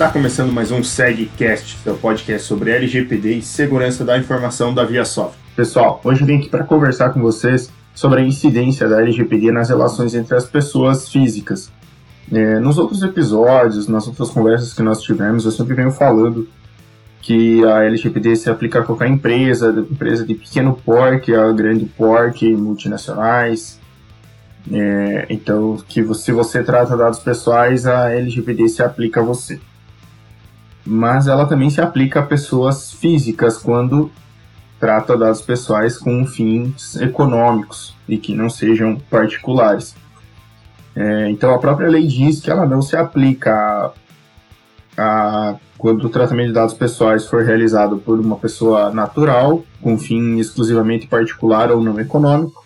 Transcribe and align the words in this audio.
Está 0.00 0.10
começando 0.10 0.50
mais 0.50 0.72
um 0.72 0.82
SegCast, 0.82 1.76
seu 1.84 1.94
podcast 1.94 2.48
sobre 2.48 2.70
LGPD 2.70 3.34
e 3.34 3.42
segurança 3.42 4.02
da 4.02 4.16
informação 4.16 4.72
da 4.72 4.82
ViaSoft. 4.82 5.36
Pessoal, 5.54 6.00
hoje 6.02 6.22
eu 6.22 6.26
vim 6.26 6.38
aqui 6.38 6.48
para 6.48 6.64
conversar 6.64 7.10
com 7.10 7.20
vocês 7.20 7.70
sobre 7.94 8.22
a 8.22 8.24
incidência 8.24 8.88
da 8.88 9.02
LGPD 9.02 9.52
nas 9.52 9.68
relações 9.68 10.14
entre 10.14 10.34
as 10.34 10.46
pessoas 10.46 11.06
físicas. 11.10 11.70
É, 12.32 12.58
nos 12.60 12.78
outros 12.78 13.02
episódios, 13.02 13.88
nas 13.88 14.08
outras 14.08 14.30
conversas 14.30 14.72
que 14.72 14.82
nós 14.82 15.02
tivemos, 15.02 15.44
eu 15.44 15.50
sempre 15.50 15.74
venho 15.74 15.90
falando 15.90 16.48
que 17.20 17.62
a 17.66 17.84
LGPD 17.84 18.36
se 18.36 18.48
aplica 18.48 18.80
a 18.80 18.82
qualquer 18.82 19.08
empresa, 19.08 19.68
empresa 19.68 20.24
de 20.24 20.34
pequeno 20.34 20.80
porte 20.82 21.34
a 21.34 21.52
grande 21.52 21.84
porte, 21.84 22.46
multinacionais. 22.46 23.78
É, 24.72 25.26
então, 25.28 25.76
que 25.86 26.02
se 26.14 26.32
você 26.32 26.64
trata 26.64 26.96
dados 26.96 27.18
pessoais, 27.18 27.86
a 27.86 28.10
LGPD 28.14 28.66
se 28.66 28.82
aplica 28.82 29.20
a 29.20 29.22
você. 29.22 29.60
Mas 30.84 31.26
ela 31.26 31.46
também 31.46 31.70
se 31.70 31.80
aplica 31.80 32.20
a 32.20 32.26
pessoas 32.26 32.92
físicas 32.92 33.58
quando 33.58 34.10
trata 34.78 35.16
dados 35.16 35.42
pessoais 35.42 35.98
com 35.98 36.26
fins 36.26 36.96
econômicos 36.96 37.94
e 38.08 38.16
que 38.16 38.34
não 38.34 38.48
sejam 38.48 38.96
particulares. 39.10 39.94
É, 40.96 41.28
então, 41.30 41.54
a 41.54 41.58
própria 41.58 41.88
lei 41.88 42.06
diz 42.06 42.40
que 42.40 42.50
ela 42.50 42.66
não 42.66 42.80
se 42.80 42.96
aplica 42.96 43.92
a, 44.96 45.50
a 45.50 45.56
quando 45.80 46.04
o 46.04 46.10
tratamento 46.10 46.48
de 46.48 46.52
dados 46.52 46.74
pessoais 46.74 47.26
for 47.26 47.42
realizado 47.42 47.96
por 47.96 48.20
uma 48.20 48.36
pessoa 48.36 48.90
natural, 48.92 49.64
com 49.80 49.98
fim 49.98 50.38
exclusivamente 50.38 51.06
particular 51.06 51.70
ou 51.70 51.82
não 51.82 51.98
econômico, 51.98 52.62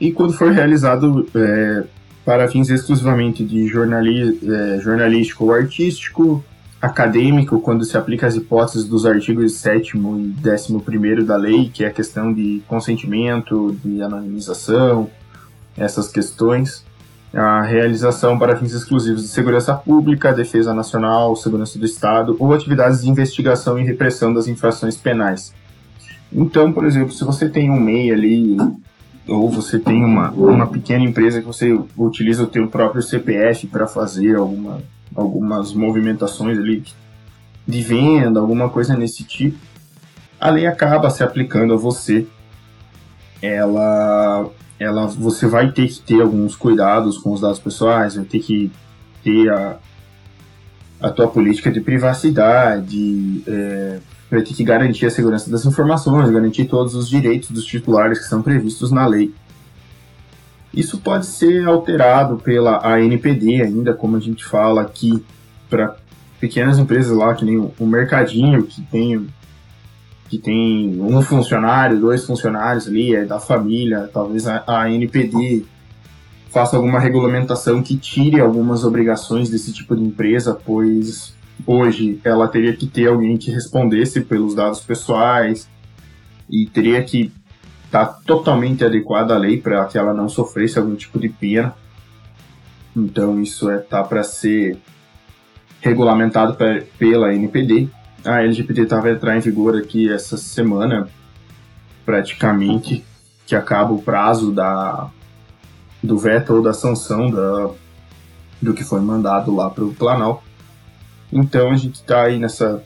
e 0.00 0.12
quando 0.12 0.32
for 0.32 0.52
realizado 0.52 1.26
é, 1.34 1.84
para 2.24 2.46
fins 2.46 2.70
exclusivamente 2.70 3.44
de 3.44 3.66
jornali 3.66 4.38
é, 4.44 4.80
jornalístico 4.80 5.46
ou 5.46 5.52
artístico, 5.52 6.44
acadêmico, 6.82 7.60
quando 7.60 7.84
se 7.84 7.96
aplica 7.96 8.26
as 8.26 8.34
hipóteses 8.34 8.84
dos 8.84 9.06
artigos 9.06 9.54
7 9.54 9.96
e 9.96 10.00
11 10.00 11.22
da 11.24 11.36
lei, 11.36 11.70
que 11.72 11.84
é 11.84 11.86
a 11.86 11.92
questão 11.92 12.32
de 12.32 12.60
consentimento, 12.66 13.74
de 13.84 14.02
anonimização, 14.02 15.08
essas 15.78 16.08
questões 16.08 16.84
a 17.34 17.62
realização 17.62 18.38
para 18.38 18.56
fins 18.56 18.72
exclusivos 18.72 19.22
de 19.22 19.28
segurança 19.28 19.74
pública, 19.74 20.32
defesa 20.32 20.74
nacional, 20.74 21.34
segurança 21.34 21.78
do 21.78 21.86
Estado 21.86 22.36
ou 22.38 22.52
atividades 22.52 23.02
de 23.02 23.08
investigação 23.08 23.78
e 23.78 23.84
repressão 23.84 24.34
das 24.34 24.48
infrações 24.48 24.96
penais. 24.96 25.54
Então, 26.30 26.72
por 26.72 26.84
exemplo, 26.84 27.12
se 27.12 27.24
você 27.24 27.48
tem 27.48 27.70
um 27.70 27.80
MEI 27.80 28.10
ali, 28.10 28.56
ou 29.26 29.50
você 29.50 29.78
tem 29.78 30.04
uma, 30.04 30.30
uma 30.30 30.66
pequena 30.66 31.04
empresa 31.04 31.40
que 31.40 31.46
você 31.46 31.78
utiliza 31.96 32.42
o 32.42 32.46
teu 32.46 32.68
próprio 32.68 33.02
CPF 33.02 33.66
para 33.66 33.86
fazer 33.86 34.36
alguma, 34.36 34.82
algumas 35.14 35.72
movimentações 35.72 36.58
ali 36.58 36.84
de 37.66 37.82
venda, 37.82 38.40
alguma 38.40 38.68
coisa 38.68 38.96
nesse 38.96 39.24
tipo, 39.24 39.58
a 40.40 40.50
lei 40.50 40.66
acaba 40.66 41.10
se 41.10 41.22
aplicando 41.22 41.72
a 41.72 41.76
você. 41.76 42.26
Ela 43.40 44.50
ela, 44.82 45.06
você 45.06 45.46
vai 45.46 45.70
ter 45.70 45.88
que 45.88 46.00
ter 46.00 46.20
alguns 46.20 46.56
cuidados 46.56 47.16
com 47.16 47.32
os 47.32 47.40
dados 47.40 47.60
pessoais, 47.60 48.16
vai 48.16 48.24
ter 48.24 48.40
que 48.40 48.70
ter 49.22 49.48
a, 49.48 49.76
a 51.00 51.10
tua 51.10 51.28
política 51.28 51.70
de 51.70 51.80
privacidade, 51.80 53.44
é, 53.46 54.00
vai 54.28 54.42
ter 54.42 54.54
que 54.54 54.64
garantir 54.64 55.06
a 55.06 55.10
segurança 55.10 55.48
das 55.48 55.64
informações, 55.64 56.30
garantir 56.30 56.64
todos 56.64 56.96
os 56.96 57.08
direitos 57.08 57.50
dos 57.50 57.64
titulares 57.64 58.18
que 58.18 58.24
são 58.24 58.42
previstos 58.42 58.90
na 58.90 59.06
lei. 59.06 59.32
Isso 60.74 60.98
pode 60.98 61.26
ser 61.26 61.66
alterado 61.66 62.36
pela 62.38 62.80
ANPD 62.86 63.62
ainda, 63.62 63.92
como 63.92 64.16
a 64.16 64.20
gente 64.20 64.44
fala 64.44 64.80
aqui, 64.82 65.22
para 65.68 65.96
pequenas 66.40 66.78
empresas 66.78 67.16
lá, 67.16 67.34
que 67.34 67.44
nem 67.44 67.58
o 67.58 67.86
Mercadinho, 67.86 68.62
que 68.64 68.82
tem 68.82 69.28
que 70.28 70.38
tem 70.38 70.98
um 70.98 71.20
funcionário, 71.20 72.00
dois 72.00 72.24
funcionários 72.24 72.88
ali, 72.88 73.14
é 73.14 73.22
da 73.22 73.38
família, 73.38 74.08
talvez 74.10 74.46
a, 74.46 74.64
a 74.66 74.90
NPD 74.90 75.66
faça 76.48 76.74
alguma 76.74 76.98
regulamentação 76.98 77.82
que 77.82 77.98
tire 77.98 78.40
algumas 78.40 78.82
obrigações 78.82 79.50
desse 79.50 79.74
tipo 79.74 79.94
de 79.94 80.02
empresa, 80.02 80.54
pois 80.54 81.34
hoje 81.66 82.18
ela 82.24 82.48
teria 82.48 82.74
que 82.74 82.86
ter 82.86 83.08
alguém 83.08 83.36
que 83.36 83.50
respondesse 83.50 84.22
pelos 84.22 84.54
dados 84.54 84.80
pessoais 84.80 85.68
e 86.48 86.64
teria 86.64 87.02
que 87.02 87.30
estar 87.92 88.06
tá 88.06 88.18
totalmente 88.26 88.84
adequada 88.84 89.34
à 89.34 89.38
lei 89.38 89.60
para 89.60 89.84
que 89.84 89.98
ela 89.98 90.14
não 90.14 90.28
sofresse 90.28 90.78
algum 90.78 90.94
tipo 90.94 91.18
de 91.18 91.28
pena. 91.28 91.74
Então 92.96 93.40
isso 93.40 93.70
é 93.70 93.78
tá 93.78 94.02
para 94.02 94.22
ser 94.22 94.78
regulamentado 95.80 96.56
pela 96.98 97.34
NPD 97.34 97.88
a 98.24 98.42
LGPD 98.42 98.82
estava 98.82 99.08
a 99.08 99.12
entrar 99.12 99.36
em 99.36 99.40
vigor 99.40 99.76
aqui 99.76 100.10
essa 100.10 100.36
semana, 100.36 101.08
praticamente, 102.04 103.04
que 103.46 103.56
acaba 103.56 103.92
o 103.92 104.02
prazo 104.02 104.52
da, 104.52 105.10
do 106.02 106.16
veto 106.16 106.54
ou 106.54 106.62
da 106.62 106.72
sanção 106.72 107.30
da, 107.30 107.70
do 108.60 108.72
que 108.74 108.84
foi 108.84 109.00
mandado 109.00 109.54
lá 109.54 109.68
para 109.68 109.84
o 109.84 109.92
Planalto. 109.92 110.42
Então 111.32 111.70
a 111.70 111.76
gente 111.76 111.96
está 111.96 112.22
aí 112.22 112.38
nessa, 112.38 112.84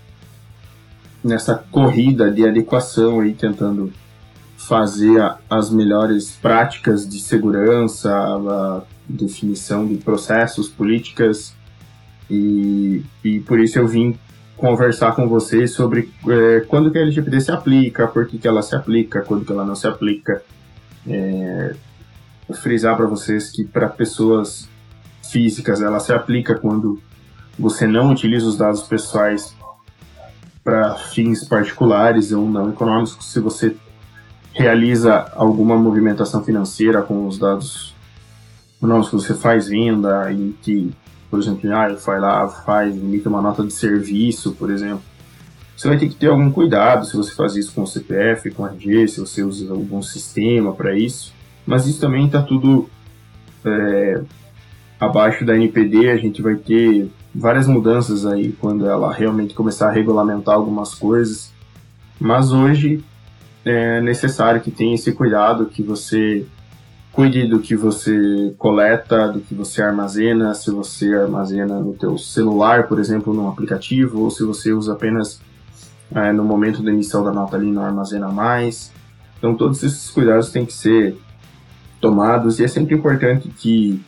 nessa 1.22 1.54
corrida 1.70 2.30
de 2.30 2.46
adequação 2.46 3.20
aí, 3.20 3.34
tentando 3.34 3.92
fazer 4.66 5.20
as 5.48 5.70
melhores 5.70 6.36
práticas 6.36 7.08
de 7.08 7.20
segurança, 7.20 8.12
a 8.12 8.82
definição 9.08 9.86
de 9.86 9.96
processos, 9.96 10.68
políticas, 10.68 11.54
e, 12.28 13.04
e 13.22 13.40
por 13.40 13.60
isso 13.60 13.78
eu 13.78 13.86
vim 13.86 14.18
conversar 14.56 15.14
com 15.14 15.28
vocês 15.28 15.72
sobre 15.72 16.10
é, 16.28 16.60
quando 16.60 16.90
que 16.90 16.98
a 16.98 17.02
LGPD 17.02 17.40
se 17.40 17.52
aplica, 17.52 18.08
por 18.08 18.26
que, 18.26 18.38
que 18.38 18.48
ela 18.48 18.62
se 18.62 18.74
aplica, 18.74 19.20
quando 19.20 19.44
que 19.44 19.52
ela 19.52 19.64
não 19.64 19.76
se 19.76 19.86
aplica. 19.86 20.42
É, 21.06 21.74
frisar 22.54 22.96
para 22.96 23.06
vocês 23.06 23.50
que 23.50 23.64
para 23.64 23.88
pessoas 23.88 24.68
físicas 25.30 25.82
ela 25.82 25.98
se 25.98 26.12
aplica 26.12 26.54
quando 26.54 27.00
você 27.58 27.86
não 27.86 28.12
utiliza 28.12 28.46
os 28.46 28.56
dados 28.56 28.82
pessoais 28.82 29.54
para 30.62 30.94
fins 30.94 31.44
particulares 31.44 32.32
ou 32.32 32.48
não 32.48 32.70
econômicos, 32.70 33.32
se 33.32 33.40
você 33.40 33.76
realiza 34.56 35.30
alguma 35.34 35.76
movimentação 35.76 36.42
financeira 36.42 37.02
com 37.02 37.26
os 37.26 37.38
dados 37.38 37.94
econômicos 38.78 39.10
que 39.10 39.16
você 39.16 39.34
faz 39.34 39.68
venda 39.68 40.30
e 40.32 40.54
que 40.62 40.94
por 41.30 41.40
exemplo, 41.40 41.70
ah, 41.74 41.88
vai 42.04 42.20
lá, 42.20 42.48
faz, 42.48 42.96
emite 42.96 43.28
uma 43.28 43.42
nota 43.42 43.62
de 43.64 43.72
serviço, 43.72 44.52
por 44.52 44.70
exemplo. 44.70 45.02
Você 45.76 45.88
vai 45.88 45.98
ter 45.98 46.08
que 46.08 46.14
ter 46.14 46.28
algum 46.28 46.50
cuidado 46.50 47.04
se 47.04 47.16
você 47.16 47.34
faz 47.34 47.56
isso 47.56 47.74
com 47.74 47.82
o 47.82 47.86
CPF, 47.86 48.50
com 48.52 48.62
o 48.62 48.66
RG, 48.66 49.08
se 49.08 49.20
você 49.20 49.42
usa 49.42 49.70
algum 49.70 50.00
sistema 50.00 50.72
para 50.72 50.96
isso. 50.96 51.34
Mas 51.66 51.86
isso 51.86 52.00
também 52.00 52.26
está 52.26 52.40
tudo 52.40 52.88
é, 53.64 54.22
abaixo 54.98 55.44
da 55.44 55.54
NPD. 55.54 56.10
A 56.10 56.16
gente 56.16 56.40
vai 56.40 56.54
ter 56.54 57.10
várias 57.34 57.66
mudanças 57.66 58.24
aí 58.24 58.52
quando 58.52 58.86
ela 58.86 59.12
realmente 59.12 59.52
começar 59.52 59.88
a 59.88 59.92
regulamentar 59.92 60.54
algumas 60.54 60.94
coisas. 60.94 61.52
Mas 62.18 62.52
hoje 62.52 63.04
é 63.66 64.00
necessário 64.00 64.60
que 64.60 64.70
tenha 64.70 64.94
esse 64.94 65.10
cuidado, 65.10 65.66
que 65.66 65.82
você 65.82 66.46
cuide 67.10 67.48
do 67.48 67.58
que 67.58 67.74
você 67.74 68.54
coleta, 68.56 69.26
do 69.26 69.40
que 69.40 69.54
você 69.54 69.82
armazena, 69.82 70.54
se 70.54 70.70
você 70.70 71.12
armazena 71.12 71.80
no 71.80 71.92
teu 71.94 72.16
celular, 72.16 72.86
por 72.86 73.00
exemplo, 73.00 73.34
num 73.34 73.48
aplicativo, 73.48 74.20
ou 74.20 74.30
se 74.30 74.44
você 74.44 74.72
usa 74.72 74.92
apenas 74.92 75.40
é, 76.14 76.32
no 76.32 76.44
momento 76.44 76.80
da 76.80 76.92
emissão 76.92 77.24
da 77.24 77.32
nota 77.32 77.56
ali 77.56 77.72
não 77.72 77.82
armazena 77.82 78.28
mais. 78.28 78.92
Então 79.36 79.56
todos 79.56 79.82
esses 79.82 80.10
cuidados 80.10 80.50
têm 80.50 80.64
que 80.64 80.72
ser 80.72 81.18
tomados 82.00 82.60
e 82.60 82.64
é 82.64 82.68
sempre 82.68 82.94
importante 82.94 83.48
que 83.48 84.00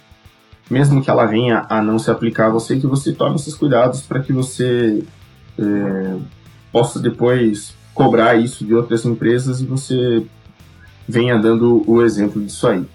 mesmo 0.70 1.02
que 1.02 1.10
ela 1.10 1.26
venha 1.26 1.66
a 1.68 1.82
não 1.82 1.98
se 1.98 2.10
aplicar 2.10 2.46
a 2.46 2.50
você, 2.50 2.78
que 2.78 2.86
você 2.86 3.12
tome 3.12 3.36
esses 3.36 3.54
cuidados 3.56 4.02
para 4.02 4.20
que 4.20 4.32
você 4.32 5.02
é, 5.58 6.16
possa 6.70 7.00
depois 7.00 7.74
cobrar 7.98 8.36
isso 8.36 8.64
de 8.64 8.72
outras 8.72 9.04
empresas 9.04 9.60
e 9.60 9.66
você 9.66 10.24
venha 11.06 11.36
dando 11.36 11.82
o 11.84 12.00
exemplo 12.00 12.40
disso 12.40 12.68
aí. 12.68 12.86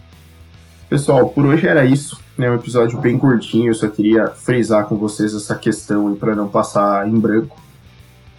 Pessoal, 0.90 1.28
por 1.28 1.46
hoje 1.46 1.68
era 1.68 1.86
isso. 1.86 2.18
É 2.40 2.50
um 2.50 2.56
episódio 2.56 2.98
bem 3.00 3.18
curtinho, 3.18 3.70
eu 3.70 3.74
só 3.74 3.90
queria 3.90 4.28
frisar 4.28 4.86
com 4.86 4.96
vocês 4.96 5.36
essa 5.36 5.56
questão 5.56 6.16
para 6.16 6.34
não 6.34 6.48
passar 6.48 7.06
em 7.08 7.20
branco. 7.20 7.62